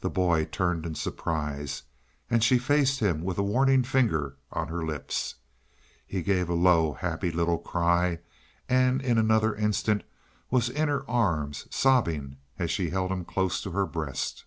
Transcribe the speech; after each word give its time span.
The 0.00 0.08
boy 0.08 0.46
turned 0.46 0.86
in 0.86 0.94
surprise 0.94 1.82
and 2.30 2.42
she 2.42 2.56
faced 2.56 3.00
him 3.00 3.20
with 3.20 3.36
a 3.36 3.42
warning 3.42 3.82
finger 3.82 4.38
on 4.50 4.68
her 4.68 4.86
lips. 4.86 5.34
He 6.06 6.22
gave 6.22 6.48
a 6.48 6.54
low, 6.54 6.94
happy 6.94 7.30
little 7.30 7.58
cry, 7.58 8.20
and 8.70 9.02
in 9.02 9.18
another 9.18 9.54
instant 9.54 10.02
was 10.50 10.70
in 10.70 10.88
her 10.88 11.04
arms, 11.10 11.66
sobbing 11.68 12.38
as 12.58 12.70
she 12.70 12.88
held 12.88 13.12
him 13.12 13.26
close 13.26 13.60
to 13.60 13.72
her 13.72 13.84
breast. 13.84 14.46